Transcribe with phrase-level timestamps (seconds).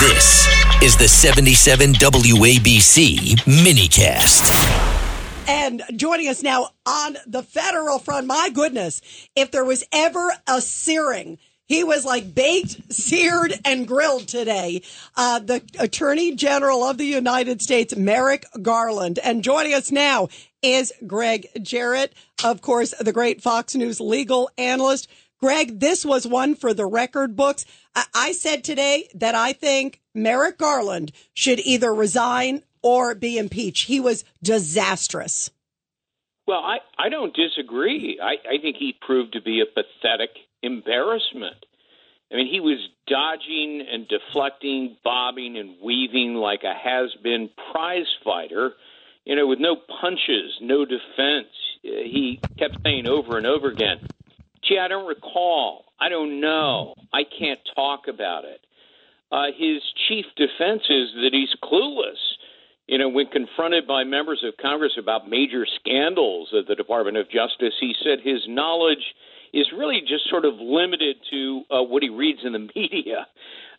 [0.00, 0.48] This
[0.82, 4.48] is the 77 WABC minicast.
[5.46, 9.02] And joining us now on the federal front, my goodness,
[9.36, 11.36] if there was ever a searing,
[11.66, 14.80] he was like baked, seared, and grilled today.
[15.18, 19.18] Uh, the Attorney General of the United States, Merrick Garland.
[19.22, 20.28] And joining us now
[20.62, 25.10] is Gregg Jarrett, of course, the great Fox News legal analyst.
[25.42, 27.64] Gregg, this was one for the record books.
[27.94, 33.86] I, I said today that I think Merrick Garland should either resign or be impeached.
[33.86, 35.50] He was disastrous.
[36.46, 38.18] Well, I, I don't disagree.
[38.22, 40.30] I, I think he proved to be a pathetic
[40.62, 41.64] embarrassment.
[42.32, 48.06] I mean, he was dodging and deflecting, bobbing and weaving like a has been prize
[48.24, 48.72] fighter,
[49.24, 51.48] you know, with no punches, no defense.
[51.84, 53.98] Uh, he kept saying over and over again,
[54.70, 55.86] Gee, I don't recall.
[55.98, 56.94] I don't know.
[57.12, 58.60] I can't talk about it.
[59.32, 62.18] Uh, his chief defense is that he's clueless.
[62.86, 67.26] You know, when confronted by members of Congress about major scandals at the Department of
[67.26, 69.04] Justice, he said his knowledge
[69.52, 73.26] is really just sort of limited to uh, what he reads in the media.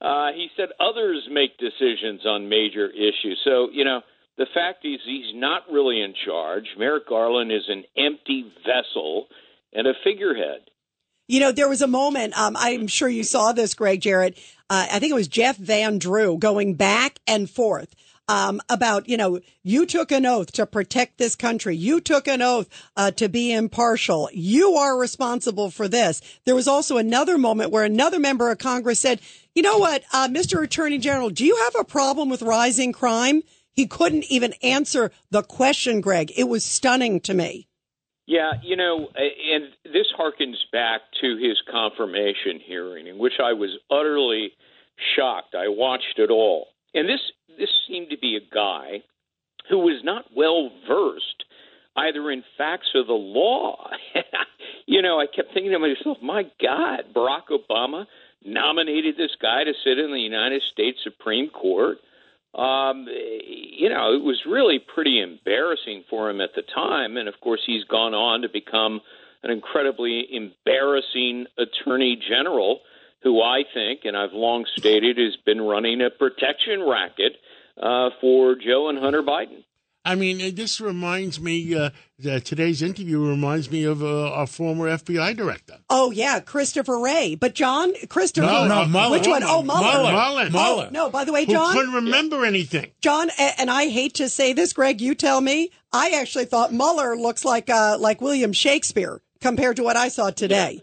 [0.00, 3.38] Uh, he said others make decisions on major issues.
[3.44, 4.00] So, you know,
[4.38, 6.64] the fact is he's not really in charge.
[6.78, 9.26] Merrick Garland is an empty vessel
[9.72, 10.62] and a figurehead.
[11.30, 14.36] You know, there was a moment, um, I'm sure you saw this, Gregg Jarrett.
[14.68, 17.94] Uh, I think it was Jeff Van Drew going back and forth.
[18.26, 21.76] Um, about, you know, you took an oath to protect this country.
[21.76, 24.28] You took an oath uh, to be impartial.
[24.32, 26.20] You are responsible for this.
[26.46, 29.20] There was also another moment where another member of Congress said,
[29.54, 30.62] you know what, uh, Mr.
[30.62, 33.42] Attorney General, do you have a problem with rising crime?
[33.72, 36.32] He couldn't even answer the question, Gregg.
[36.36, 37.68] It was stunning to me.
[38.26, 43.70] Yeah, you know, and this harkens back to his confirmation hearing, in which I was
[43.90, 44.52] utterly
[45.16, 45.54] shocked.
[45.54, 47.20] I watched it all, and this
[47.58, 49.02] this seemed to be a guy
[49.68, 51.44] who was not well versed
[51.96, 53.90] either in facts or the law.
[54.86, 58.06] you know, I kept thinking to myself, my God, Barack Obama
[58.44, 61.98] nominated this guy to sit in the United States Supreme Court
[62.54, 67.16] um, you know, it was really pretty embarrassing for him at the time.
[67.16, 69.00] And of course, he's gone on to become
[69.42, 72.80] an incredibly embarrassing attorney general
[73.22, 77.32] who I think, and I've long stated, has been running a protection racket
[77.80, 79.64] uh, for Joe and Hunter Biden.
[80.02, 81.74] I mean, uh, this reminds me.
[81.74, 85.76] Uh, today's interview reminds me of uh, our former FBI director.
[85.90, 87.34] Oh yeah, Christopher Wray.
[87.34, 89.10] But John, Christopher, no, no, Mueller.
[89.10, 89.42] Which one?
[89.44, 90.10] Oh, Mueller.
[90.10, 90.50] Mueller.
[90.50, 90.86] Mueller.
[90.86, 92.92] Oh, no, by the way, John Who couldn't remember anything.
[93.02, 95.02] John, and I hate to say this, Gregg.
[95.02, 95.70] You tell me.
[95.92, 100.30] I actually thought Mueller looks like uh, like William Shakespeare compared to what I saw
[100.30, 100.80] today.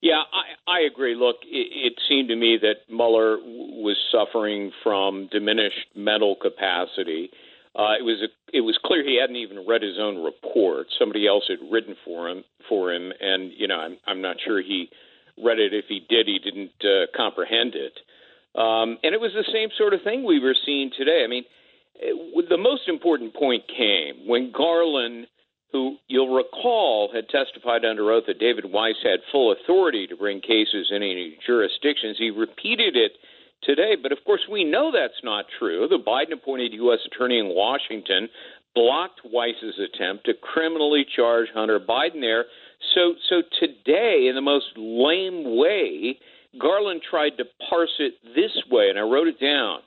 [0.00, 1.14] Yeah, I, I agree.
[1.14, 7.30] Look, it, it seemed to me that Mueller was suffering from diminished mental capacity
[7.78, 10.88] uh, it was a, it was clear he hadn't even read his own report.
[10.98, 14.60] Somebody else had written for him for him, and you know I'm I'm not sure
[14.60, 14.90] he
[15.42, 15.72] read it.
[15.72, 17.94] If he did, he didn't uh, comprehend it.
[18.58, 21.22] Um, and it was the same sort of thing we were seeing today.
[21.24, 21.44] I mean,
[21.94, 25.28] it, the most important point came when Garland,
[25.72, 30.40] who you'll recall had testified under oath that David Weiss had full authority to bring
[30.40, 33.12] cases in any jurisdictions, he repeated it
[33.62, 33.94] today.
[34.00, 35.86] But of course, we know that's not true.
[35.88, 37.00] The Biden appointed U.S.
[37.06, 38.28] Attorney in Washington
[38.74, 42.44] blocked Weiss's attempt to criminally charge Hunter Biden there.
[42.94, 46.18] So, so today, in the most lame way,
[46.60, 49.80] Garland tried to parse it this way, and I wrote it down.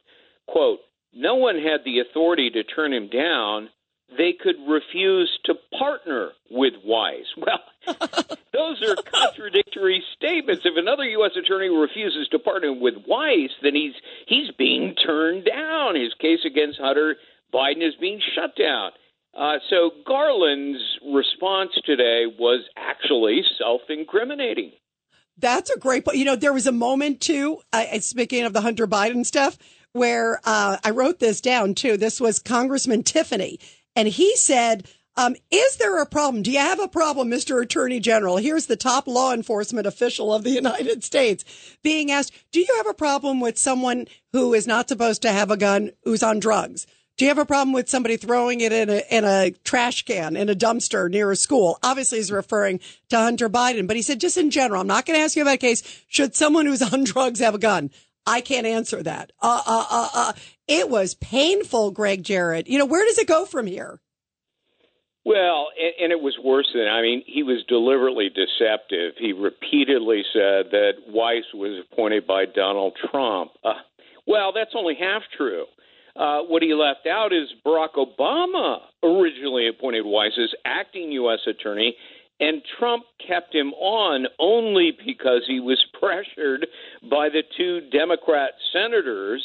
[0.47, 0.79] Quote,
[1.13, 3.69] no one had the authority to turn him down.
[4.17, 7.25] They could refuse to partner with Weiss.
[7.37, 7.97] Well,
[8.53, 10.61] those are contradictory statements.
[10.65, 11.31] If another U.S.
[11.35, 13.93] attorney refuses to partner with Weiss, then he's
[14.27, 15.95] he's being turned down.
[15.95, 17.15] His case against Hunter
[17.51, 18.91] Biden is being shut down.
[19.35, 20.83] Uh, so Garland's
[21.13, 24.73] response today was actually self-incriminating.
[25.37, 26.17] That's a great point.
[26.17, 27.61] You know, there was a moment too.
[27.71, 29.57] Uh, speaking of the Hunter Biden stuff,
[29.93, 31.97] where uh, I wrote this down too.
[31.97, 33.59] This was Congressman Tiffany,
[33.95, 36.41] and he said um, is there a problem?
[36.41, 37.61] Do you have a problem, Mr.
[37.61, 38.37] Attorney General?
[38.37, 41.43] Here's the top law enforcement official of the United States
[41.83, 45.51] being asked, do you have a problem with someone who is not supposed to have
[45.51, 46.87] a gun who's on drugs?
[47.17, 50.35] Do you have a problem with somebody throwing it in a, in a trash can,
[50.35, 51.77] in a dumpster near a school?
[51.83, 52.79] Obviously, he's referring
[53.09, 55.41] to Hunter Biden, but he said, just in general, I'm not going to ask you
[55.41, 56.03] about a case.
[56.07, 57.91] Should someone who's on drugs have a gun?
[58.25, 59.31] I can't answer that.
[59.41, 60.33] Uh, uh, uh, uh.
[60.71, 62.69] It was painful, Gregg Jarrett.
[62.69, 63.99] You know, where does it go from here?
[65.25, 69.15] Well, and, and it was worse than I mean, he was deliberately deceptive.
[69.17, 73.51] He repeatedly said that Weiss was appointed by Donald Trump.
[73.65, 73.73] Uh,
[74.25, 75.65] Well, that's only half true.
[76.15, 81.39] Uh, what he left out is Barack Obama originally appointed Weiss as acting U.S.
[81.47, 81.95] attorney,
[82.39, 86.65] and Trump kept him on only because he was pressured
[87.09, 89.43] by the two Democrat senators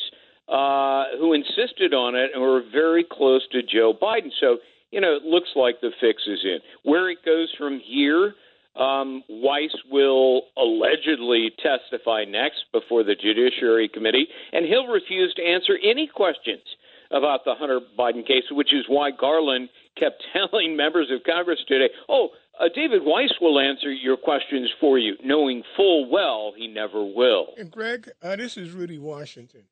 [0.48, 4.30] uh, who insisted on it and were very close to Joe Biden.
[4.40, 4.58] So,
[4.90, 6.58] you know, it looks like the fix is in.
[6.82, 8.34] Where it goes from here,
[8.78, 15.78] um, Weiss will allegedly testify next before the Judiciary Committee, and he'll refuse to answer
[15.82, 16.62] any questions
[17.10, 21.88] about the Hunter Biden case, which is why Garland kept telling members of Congress today,
[22.08, 22.28] oh,
[22.58, 27.48] uh, David Weiss will answer your questions for you, knowing full well he never will.
[27.58, 29.62] And Gregg, uh, this is Rudy Washington.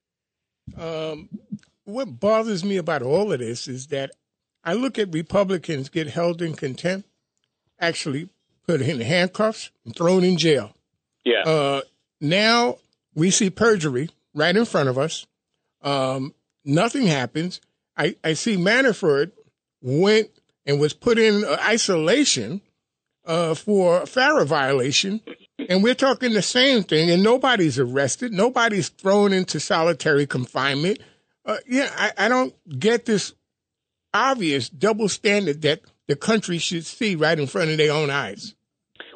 [0.77, 1.29] Um,
[1.85, 4.11] what bothers me about all of this is that
[4.63, 7.09] I look at Republicans get held in contempt,
[7.79, 8.31] actually
[8.67, 10.75] put in handcuffs and thrown in jail.
[11.25, 11.43] Yeah.
[11.43, 11.81] Uh,
[12.21, 12.79] now
[13.15, 15.27] we see perjury right in front of us.
[15.83, 16.35] Um,
[16.65, 17.61] nothing happens.
[17.97, 19.33] I, I see Manafort
[19.83, 20.31] went
[20.67, 22.63] and was put in isolation
[23.27, 25.21] uh, for FARA violation.
[25.69, 28.33] And we're talking the same thing, and nobody's arrested.
[28.33, 30.99] Nobody's thrown into solitary confinement.
[31.47, 33.35] Uh, yeah, I, I don't get this
[34.13, 38.55] obvious double standard that the country should see right in front of their own eyes.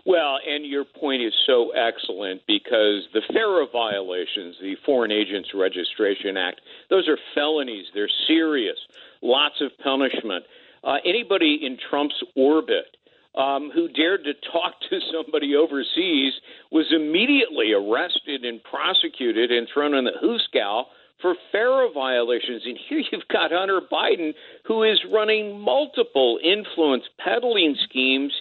[0.06, 6.37] Well, and your point is so excellent because the FARA violations, the Foreign Agents Registration
[6.37, 7.87] Act, those are felonies.
[7.93, 8.79] They're serious,
[9.20, 10.44] lots of punishment.
[10.82, 12.96] Uh, anybody in Trump's orbit
[13.35, 16.33] um, who dared to talk to somebody overseas
[16.73, 20.85] was immediately arrested and prosecuted and thrown in the hoosgow
[21.21, 22.63] for FARA violations.
[22.65, 24.33] And here you've got Hunter Biden,
[24.67, 28.33] who is running multiple influence peddling schemes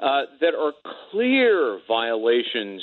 [0.00, 0.72] uh, that are
[1.10, 2.82] clear violations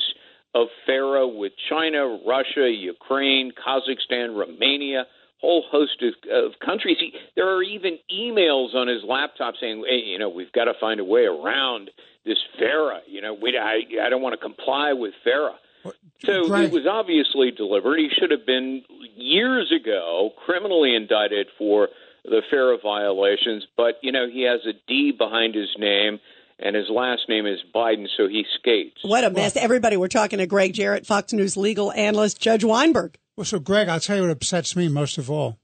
[0.56, 5.06] of FARA with China, Russia, Ukraine, Kazakhstan, Romania,
[5.44, 6.98] whole host of, of countries.
[7.00, 10.74] He, there are even emails on his laptop saying, hey, you know, we've got to
[10.80, 11.92] find a way around
[12.26, 13.02] this FARA.
[13.08, 15.56] You know, we, I, I don't want to comply with FARA.
[16.24, 16.64] So right.
[16.64, 18.00] it was obviously delivered.
[18.00, 18.84] He should have been
[19.18, 21.90] years ago criminally indicted for
[22.24, 26.22] the FARA violations, but you know he has a D behind his name,
[26.58, 29.00] and his last name is Biden, so he skates.
[29.02, 29.58] What a mess!
[29.58, 33.18] Everybody, we're talking to Gregg Jarrett, Fox News legal analyst, Judge Weinberg.
[33.36, 35.60] Well, so Gregg, I'll tell you what upsets me most of all.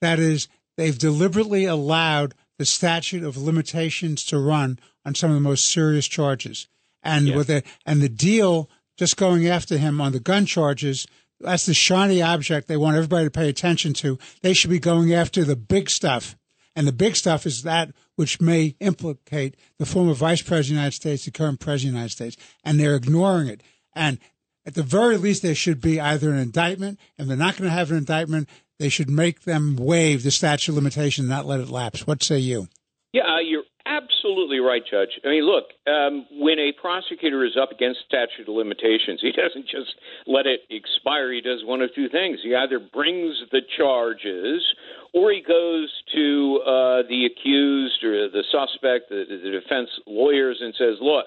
[0.00, 5.40] That is, they've deliberately allowed the statute of limitations to run on some of the
[5.40, 6.68] most serious charges,
[7.02, 11.06] and with the and the deal just going after him on the gun charges.
[11.40, 14.18] That's the shiny object they want everybody to pay attention to.
[14.42, 16.36] They should be going after the big stuff.
[16.76, 20.74] And the big stuff is that which may implicate the former vice president of the
[20.74, 22.36] United States, the current president of the United States.
[22.64, 23.62] And they're ignoring it.
[23.94, 24.18] And
[24.66, 26.98] at the very least, there should be either an indictment.
[27.18, 28.48] And they're not going to have an indictment.
[28.78, 32.06] They should make them waive the statute of limitation, and not let it lapse.
[32.06, 32.68] What say you?
[33.12, 35.20] Yeah, you're absolutely right, Judge.
[35.24, 39.66] I mean, look, um, when a prosecutor is up against statute of limitations, he doesn't
[39.66, 39.94] just
[40.26, 41.32] let it expire.
[41.32, 42.40] He does one of two things.
[42.42, 44.62] He either brings the charges
[45.12, 50.74] or he goes to uh, the accused or the suspect, the, the defense lawyers, and
[50.76, 51.26] says, look,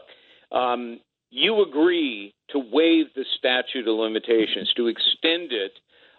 [0.51, 5.73] um, you agree to waive the statute of limitations, to extend it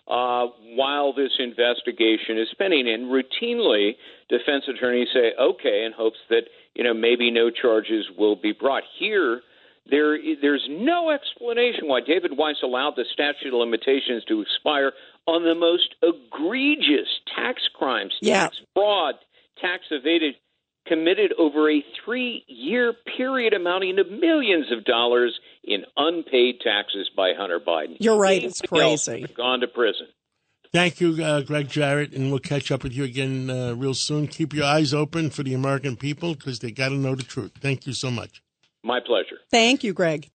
[0.07, 2.89] uh, while this investigation is pending.
[2.89, 3.97] And routinely,
[4.29, 6.43] defense attorneys say, okay, in hopes that
[6.75, 8.83] you know maybe no charges will be brought.
[8.99, 9.41] Here,
[9.91, 14.93] there there's no explanation why David Weiss allowed the statute of limitations to expire
[15.27, 18.45] on the most egregious tax crimes, yeah.
[18.45, 19.15] tax fraud,
[19.61, 20.35] tax evaded
[20.89, 27.33] committed over a three year period amounting to millions of dollars in unpaid taxes by
[27.37, 27.97] Hunter Biden.
[28.01, 28.43] You're right.
[28.43, 29.27] It's crazy.
[29.37, 30.07] Gone to prison.
[30.73, 34.27] Thank you, uh, Gregg Jarrett, and we'll catch up with you again uh, real soon.
[34.27, 37.53] Keep your eyes open for the American people because they got to know the truth.
[37.59, 38.43] Thank you so much.
[38.85, 39.39] My pleasure.
[39.51, 40.29] Thank you, Gregg.